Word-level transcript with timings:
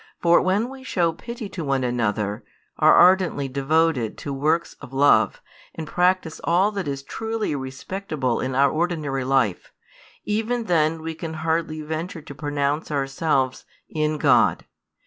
For 0.19 0.41
when 0.41 0.67
we 0.69 0.83
show 0.83 1.13
pity 1.13 1.47
to 1.49 1.63
one 1.63 1.83
another, 1.83 2.43
are 2.79 2.95
ardently 2.95 3.47
devoted 3.47 4.17
to 4.17 4.33
works 4.33 4.73
of 4.81 4.91
love, 4.93 5.43
and 5.75 5.85
practise 5.85 6.41
all 6.43 6.71
that 6.71 6.87
is 6.87 7.03
truly 7.03 7.55
respectable 7.55 8.39
in 8.39 8.55
our 8.55 8.71
ordinary 8.71 9.23
life, 9.23 9.71
even 10.25 10.63
then 10.63 11.03
we 11.03 11.13
can 11.13 11.35
hardly 11.45 11.83
venture 11.83 12.23
to 12.23 12.33
pronounce 12.33 12.89
ourselves 12.89 13.63
"in 13.89 14.17
God." 14.17 14.65